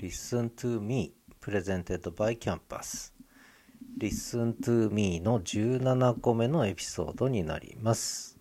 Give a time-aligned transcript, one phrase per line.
[0.00, 1.12] Listen to Me
[1.42, 3.12] Presented by Campus.
[3.98, 8.38] Listen to Me の17個目のエピソードになります。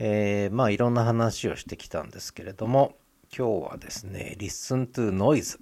[0.00, 2.96] えーまあいろんな話をしてきたんですけれども
[3.36, 5.60] 今日はですね Listen to Noise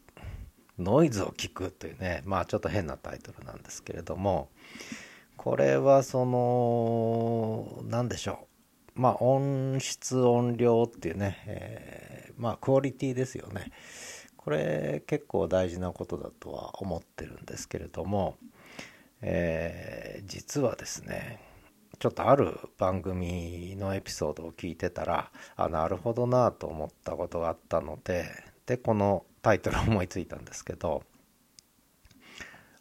[0.79, 4.49] ノイズを聞くというねまあちょっと変なタイトルなんですけれども
[5.37, 8.47] これはその何でしょ
[8.97, 9.01] う。
[9.01, 13.73] まあ音質音量っていうね、えーまあクオリティですよね。
[14.39, 18.39] これ結構大事なことだとは思ってるんですけれども、
[19.21, 21.41] えー実はですね
[21.99, 28.27] ちょっとある番組のエピソードを聞いてたらあなるほどなと思ったことがあったので
[28.67, 31.03] でこのタイトル思いついたんですけど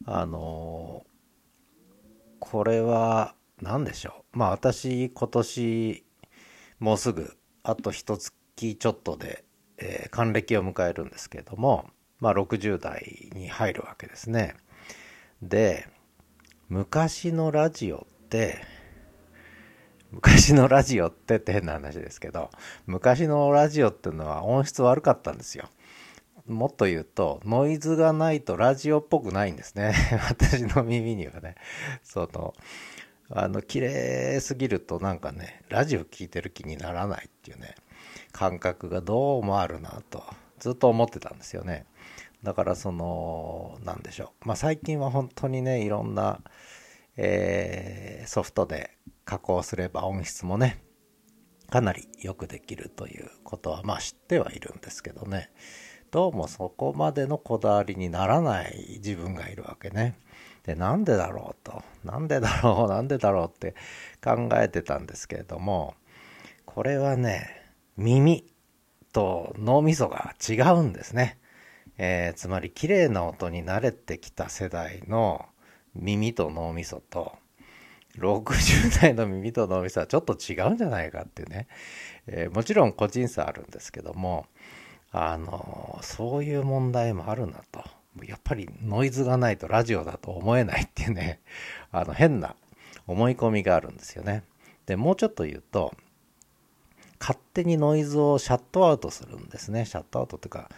[0.05, 1.05] あの
[2.39, 4.38] これは何でしょう？
[4.38, 6.05] まあ私今年
[6.80, 9.44] もうすぐあと一月ちょっとで、
[9.77, 14.55] え還暦を迎えるんですけれどもまあ60代に入るわけですね。
[15.41, 15.88] で
[16.70, 18.59] 昔のラジオって
[20.11, 22.50] 昔のラジオってって変な話ですけど
[22.86, 25.70] 昔のラジオっていうのは音質悪かったんですよ。
[26.48, 29.94] もっと言うとノイズがないとラジオっぽくないんですね。
[30.30, 31.55] 私の耳にはね。
[32.03, 32.53] その
[33.30, 37.75] あの綺麗すぎるとなんかねラジオ聴いてる気にならないっていうね。
[38.31, 40.23] 感覚がどうもあるなと
[40.59, 41.86] ずっと思ってたんですよね。
[42.44, 44.47] だからそのなんでしょう。
[44.47, 46.39] まあ最近は本当にねいろんな、
[47.16, 48.92] えーソフトで
[49.23, 50.83] 加工すれば音質もね
[51.70, 55.50] かなりよくできるということはまあ知ってはいるんですけどね。
[56.11, 60.17] どうもそこまでのこだわりにならない自分がいるわけね。
[60.64, 63.75] でなんでだろうとなんでだろうなんでだろうって
[64.23, 65.95] 考えてたんですけれども
[66.66, 67.67] これはね
[67.98, 68.45] 耳
[69.12, 71.40] と脳みそが違うんですね、
[71.98, 75.45] えーつまり綺麗な音に慣れてきた世代の
[75.95, 77.34] 耳と脳みそと
[78.20, 81.67] 60代の耳と脳みそはちょっと違うんじゃないかっていうね、
[82.27, 84.45] えーもちろん個人差あるんですけども
[85.11, 87.83] あのそういう問題もあるなと。
[88.23, 91.39] やっぱりノイズがないとラジオだと思えないっていうね。
[91.92, 92.55] あの変な
[93.05, 94.44] 思い込みがあるんですよね。
[94.88, 95.94] でもうちょっと言うと
[97.20, 99.86] 勝手にノイズをシャットアウトするんですね。
[99.86, 100.70] シャットアウトっていうか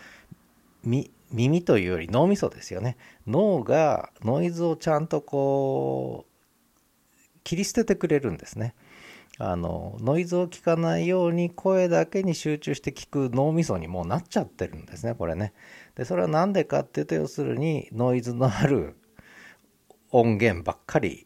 [0.83, 2.97] 耳というより脳みそですよね。
[3.27, 8.75] 脳がノイズをちゃんとこう切り捨ててくれるんですね。
[9.41, 15.53] あのノイズを聞かないように声だけに集中して聞く脳みそにもうなっちゃってるんですねこれね。
[15.95, 18.97] でそれは何でかっていうと要するにノイズのある
[20.11, 21.25] 音源ばっかり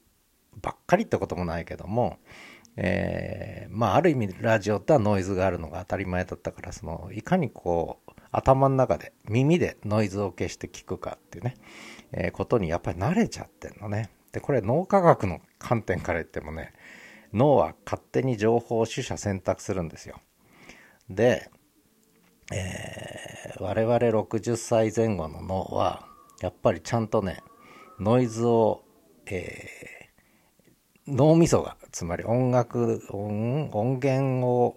[0.62, 2.20] ばっかりってこともないけども、
[2.76, 11.56] えーまあある意味ラジオってはノイズがあるのが当たり前だったからそのいかにこう頭の中で耳でノイズを消して聞くかっていうね、
[12.12, 14.10] えーことにやっぱり慣れちゃってんのね。
[14.32, 16.74] でこれ脳科学の観点から言ってもね
[17.34, 20.20] 脳は勝手に情報を取捨選択するんですよ。
[21.10, 21.50] で、
[22.52, 26.08] えー我々60歳前後の脳は
[26.42, 27.42] やっぱりちゃんとね
[28.00, 28.84] ノイズを、
[29.28, 30.04] えー
[31.06, 34.76] 脳みそがつまり音楽音音源を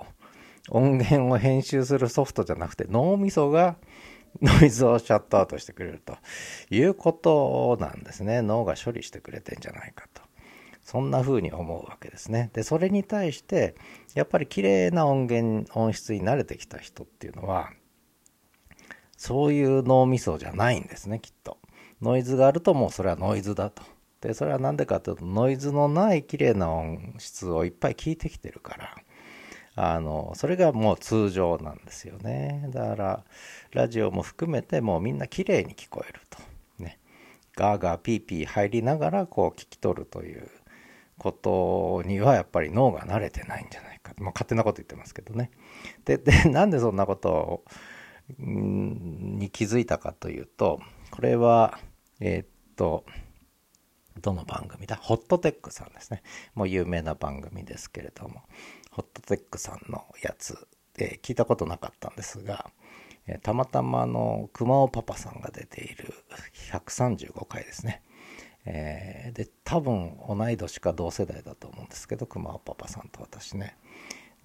[0.69, 3.77] 音源を編集するソフトじゃなくて脳みそが
[4.43, 6.19] ノイズをシャットアウトしてくれると
[6.71, 8.43] いうことなんですね。
[8.43, 10.21] 脳が処理してくれてんじゃないかと。
[10.83, 12.51] そんな風に思うわけですね。
[12.53, 13.77] でそれに対して
[14.15, 17.71] やっぱり綺麗な音源音質に慣れてきた人っていうのは
[19.17, 21.57] そういう脳みそじゃないんですねきっと。
[22.03, 23.83] ノイズがあるともうそれはノイズだと。
[24.21, 28.97] でそれは何でかというとノイズのない綺麗な音質をいっぱい聞いてきてるから。
[29.79, 32.67] あのそれがもう通常なんですよね。
[32.71, 33.25] だから
[33.73, 36.39] ラジオも含めてもうみんな綺麗に聞こえると。
[36.83, 36.99] ね。
[37.55, 40.49] ガーガーピーピー入りながらこう聞き取るという
[41.19, 45.51] ことにはやっぱり脳が慣れてないんじゃないか、まあ、勝手なこと言ってますけどね。
[46.07, 47.65] でで なんでそんなことを
[48.39, 51.79] に気づいたかというとこれは
[52.21, 52.47] えーっ
[52.77, 53.05] と
[54.21, 54.97] どの番組だ？
[54.97, 56.23] ホットテックさんですね。
[56.55, 58.43] もう有名な番組ですけれども。
[58.91, 62.71] ホットテックさんのやつで聞いたことなかったんですが、
[63.27, 66.15] えーたまたまの熊尾パパさんが出ている
[66.73, 68.03] 135回ですね、
[68.65, 73.77] えーで多分同い年か同世代だと思うんですけど熊尾パパさんと私ね。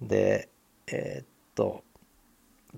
[0.02, 0.50] で
[0.88, 1.82] えーっと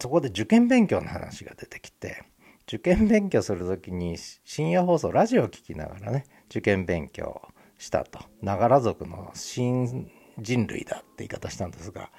[0.00, 2.23] そこで受験勉強の話が出てきて
[2.66, 7.43] 受験勉強する時に深夜放送ラジオを聞きながらね受験勉強
[7.78, 12.11] したとながら族の新人類だって言い方したんですが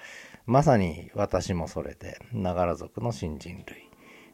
[0.46, 3.90] まさに私もそれでながら族の新人類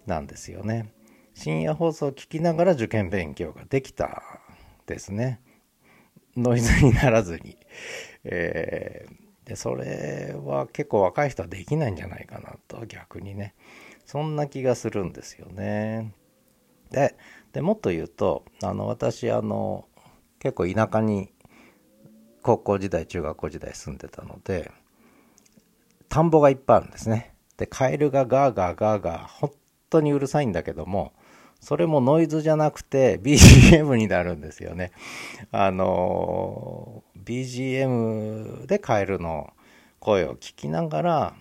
[0.06, 0.92] なんですよね
[1.34, 4.22] 深夜放送を聞きながら受験勉強ができた
[4.86, 5.40] ですね。
[6.36, 7.56] ノイズにならずに。
[8.24, 13.54] えー、で、それは結構若い人はできないんじゃないかなと、逆にね。
[14.12, 16.12] そんな気がするんですよね。
[16.90, 19.86] で、もっと言うと、あの、私、あの、
[20.38, 21.32] 結構田舎に
[22.42, 24.70] 高校時代、中学校時代住んでたので、
[26.10, 27.34] 田んぼがいっぱいあるんですね。
[27.56, 29.50] で、カエルがガーガーガーガー、本
[29.88, 31.14] 当にうるさいんだけども、
[31.58, 34.92] それもノイズじゃなくて BGM になるんですよね。
[35.52, 39.54] あの、BGM でカエルの
[40.00, 41.34] 声を聞きながら、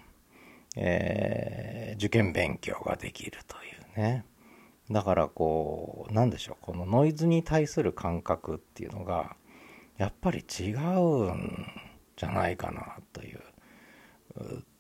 [0.76, 3.60] えー、受験勉強ができるとい
[3.98, 4.26] うね。
[4.90, 9.36] だからこう、なんでしょう、このノイズに対する感覚っていうのが、
[9.98, 11.66] やっぱり違うん
[12.18, 13.42] じゃないかなという。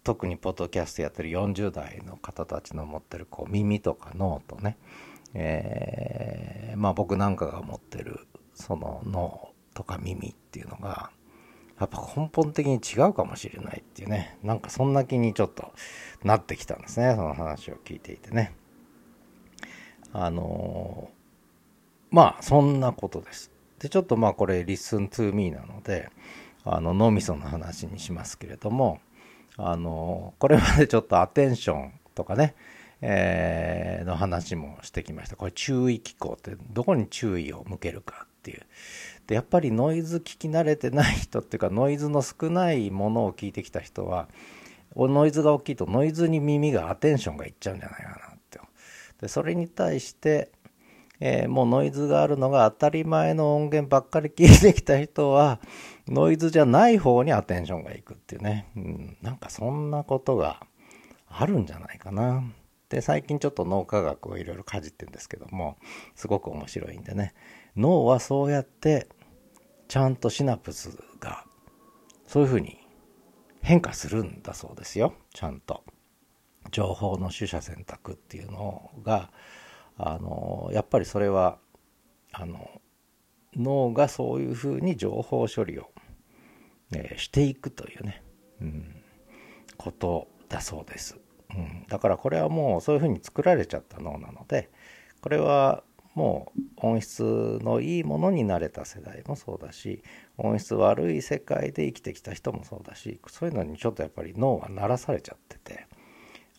[0.03, 4.77] 特にポッドキャストやってる40代の方たちの持ってるこう耳とか脳とね、
[5.33, 11.11] えー、まあ僕なんかが持ってるその脳とか耳っていうのが
[11.81, 14.37] やっぱ根本的に違うかもしれないっていうね。
[14.43, 15.73] なんかそんな気にちょっと
[16.23, 17.15] なってきたんですね。
[17.15, 18.53] その話を聞いていてね。
[20.13, 23.51] あのー、まあそんなことです。
[23.79, 26.09] でちょっとまあこれ Listen to me なので
[26.63, 28.99] あの脳みその話にしますけれども
[29.57, 32.53] あのー、これまで ちょっとアテンションとかね
[33.03, 35.35] えー、の話もしてきました。
[35.35, 38.61] これ注意機構ってどこに注意を向けるかっていう。
[39.27, 44.27] で、やっぱりノイズ聞き慣れてない人っていうかノイズの少ないものを聞いてきた人は、
[44.95, 48.59] ノイズが大きいとノイズに耳がアテンションがいっちゃうんじゃないかなって。
[49.21, 50.51] で、それに対して、
[51.19, 55.59] えー、もうノイズがあるのが当たり前の音源ばっかり聞いてきた人は、
[56.07, 58.67] ノイズじゃない方にアテンションがいくっていうね。
[58.75, 60.61] うん、なんかそんなことが
[61.29, 62.43] あるんじゃないかな。
[62.91, 65.77] で最近ちょっと脳科学をいろいろかじってるんですけども
[66.13, 67.33] すごく面白いんでね
[67.75, 69.07] 脳はそうやって
[69.87, 71.45] ちゃんとシナプスが
[72.27, 72.79] そういうふうに
[73.61, 75.83] 変化するんだそうですよちゃんと
[76.71, 79.31] 情報の取捨選択っていうのが
[79.97, 81.57] あのやっぱりそれは
[82.31, 82.81] あの
[83.55, 85.89] 脳がそういうふうに情報処理を、
[86.95, 88.23] えしていくというね、
[88.61, 88.95] うん、
[89.77, 91.17] ことだそうです。
[91.53, 94.69] うん、だからこれはもうそういうふうに作られちゃった脳なので
[95.19, 95.83] これは
[96.13, 100.03] もう音質のいいものになれた世代もそうだし
[100.37, 105.87] 音質悪い世界で生きてきた人もそうだしそういうのにちょっとやっぱり脳は鳴らされちゃってて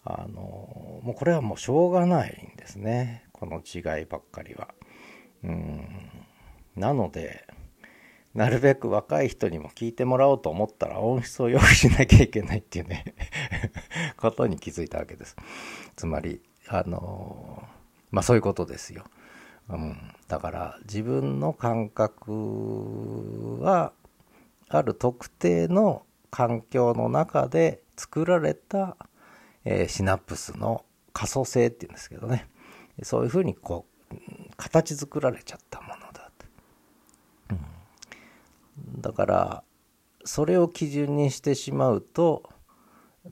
[0.05, 4.69] あのもうこれはもうしょうがないんですねこの違いばっかりは。
[5.45, 5.89] うん
[6.77, 7.45] なので
[8.35, 13.15] なるべく若い人にも聞いてもらおうと思ったら音質を良くしなきゃいけないっていうね
[14.17, 15.37] ことに気づいたわけです。
[15.97, 17.63] つまり、あの
[18.11, 19.05] まあそういうことですよ。
[19.69, 19.97] うん、
[20.29, 23.93] だから自分の感覚は
[24.69, 28.97] ある特定の環境の中で作られた、
[29.65, 32.49] えー、シナプスの可塑性っていうんですけどね。
[33.03, 34.17] そういうふうにこう
[34.57, 36.13] 形作られちゃったもの
[39.03, 39.63] だから
[40.25, 42.49] それを基準にしてしまうと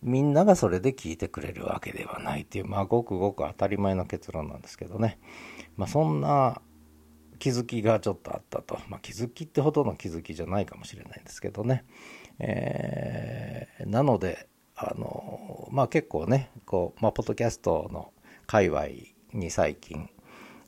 [0.02, 5.18] みんながそれで聞いてくれるわけではないっていうまあごくごく当たり前の結論なんですけどね。
[5.76, 6.60] まあそんな
[7.38, 11.86] 気づきがちょっとあったと、まあ、気づきってほどの気づきじゃないかもしれないんですけどね、
[12.38, 18.12] えー、なのであのまあ結構ねこう、まあ、ポッドキャストの
[18.46, 18.86] 界隈
[19.32, 20.10] に最近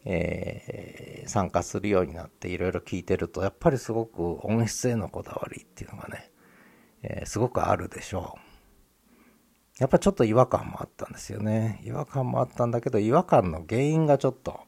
[0.05, 6.31] えー、参加するようになっていろいろ聞いてるとやっぱりすごく音質へのこだわりっていうのがね、
[7.03, 8.52] えー、すごくあるでしょう。
[9.83, 11.83] やっぱちょっと違和感もあったんですよね。
[11.85, 14.61] 違和感もあったんだけど違和感の原因がちょっと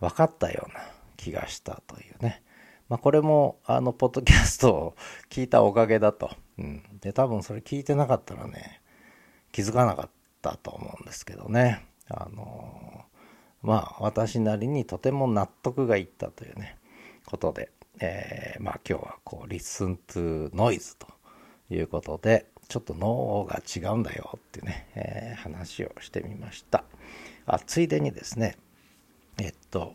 [0.00, 0.80] 分かったような
[1.18, 2.42] 気がしたというね。
[2.88, 4.96] まあこれもあのポッドキャストを
[5.28, 8.80] 聞いたおかげだと、うん、で多分それ聞いてなかったらね
[9.52, 10.10] 気づかなかっ
[10.40, 11.84] たと思うんですけどね。
[12.08, 13.04] あの
[13.60, 16.78] まあ私なりにとても納得がいったというね
[17.26, 21.08] ことで、えー、まあ今日はこう Listen to Noise と
[21.68, 26.84] いうことでちょっと脳が違うんだよってね、えー、話をしてみました。
[27.46, 28.56] あついでにですね
[29.38, 29.94] えっと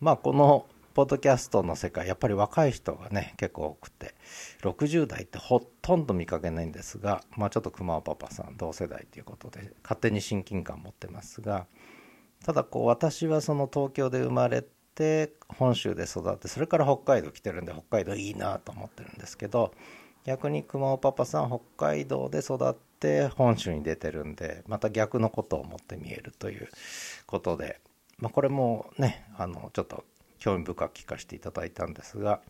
[0.00, 4.14] まあこのポッドキャストの世界やっぱり若い人がね結構多くて
[4.62, 11.66] 60代ってほとんど見かけないんですがまあちょっと熊尾パパさん同世代ということで勝手に親近感持ってますが
[12.44, 19.72] ただこう私はその東京で生まれて本州で育ってそれから北海道来てるんで北海道いいなと思ってるんですけど
[20.24, 26.68] 逆に熊尾パパさん北海道で育って本州に出てるんでまた逆のことを思って見えるという
[27.26, 27.80] ことで、
[28.18, 30.04] まあ、これもねあのちょっと
[30.38, 32.40] 興味深く聞かせていただいたんですが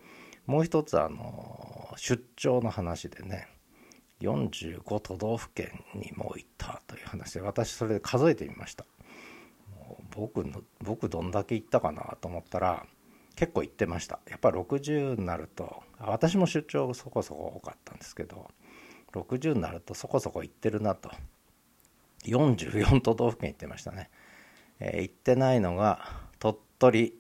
[0.47, 3.49] もう一つあの出張の話でね
[4.21, 8.85] 45都道府県にも行ったという話で私それで数えてみました。
[10.15, 12.87] 僕の僕どんだけ行ったかなと思ったら
[13.37, 14.21] 結構行ってました。
[14.29, 18.49] やっぱ60になると私も出張そこそこ多かったんですけど
[19.13, 21.11] 60になるとそこそこ行ってるなと。
[22.25, 24.09] 44都道府県行ってましたね、
[24.81, 27.15] えー、行ってないのが鳥取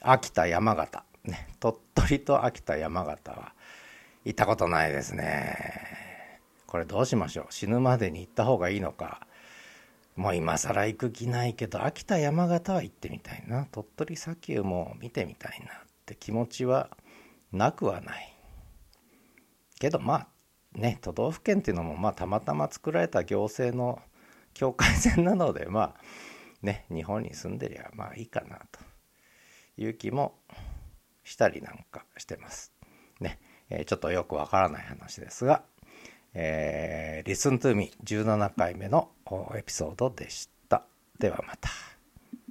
[0.00, 1.04] 秋田山形。
[1.24, 3.52] ね鳥取と秋田山形は
[4.24, 6.40] 行ったことないですね。
[6.66, 7.46] これどうしましょう。
[7.52, 9.26] 死ぬまでに行った方がいいのか。
[10.18, 13.68] もう今更行く気ないけど秋田山形は行ってみたいな。
[13.70, 15.68] 鳥取砂丘も見てみたいなっ
[16.06, 16.90] て気持ちは
[17.52, 18.34] なくはない。
[19.78, 20.28] けどまあ
[20.74, 24.02] ね都道府県っていうのもまあたまたま作られた行政の
[24.54, 25.94] 境界線なのでまあ
[26.62, 28.80] ね日本に住んでりゃまあいいかなと
[29.80, 30.40] いう気も
[31.22, 32.72] したりなんかしてます。
[33.20, 33.38] ね、
[33.70, 35.62] えー、ちょっとよくわからない話ですが。
[36.34, 39.10] えー、Listen to Me 17回目の
[39.56, 40.84] エピソードでした。
[41.18, 41.68] ではまた。